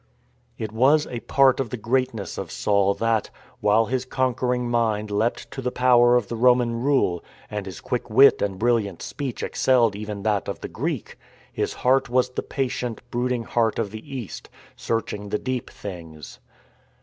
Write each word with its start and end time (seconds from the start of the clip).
It 0.57 0.71
was 0.71 1.05
a 1.05 1.19
part 1.19 1.59
of 1.59 1.69
the 1.69 1.77
greatness 1.77 2.39
of 2.39 2.49
Saul 2.51 2.95
that, 2.95 3.29
while 3.59 3.85
his 3.85 4.03
conquering 4.03 4.67
mind 4.67 5.11
leapt 5.11 5.51
to 5.51 5.61
the 5.61 5.69
power 5.71 6.15
of 6.15 6.27
the 6.27 6.35
Roman 6.35 6.73
rule, 6.81 7.23
and 7.51 7.67
his 7.67 7.81
quick 7.81 8.09
wit 8.09 8.41
and 8.41 8.57
brilliant 8.57 9.03
speech 9.03 9.43
excelled 9.43 9.95
even 9.95 10.23
that 10.23 10.47
of 10.47 10.61
the 10.61 10.67
Greek, 10.69 11.19
his 11.53 11.75
heart 11.85 12.09
was 12.09 12.31
the 12.31 12.41
patient 12.41 12.99
brood 13.11 13.31
ing 13.31 13.43
heart 13.43 13.77
of 13.77 13.91
the 13.91 14.11
East, 14.11 14.49
searching 14.75 15.29
the 15.29 15.37
deep 15.37 15.69
things. 15.69 16.39